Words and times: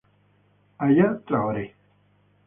Aya 0.85 1.21
Traoré 1.29 1.65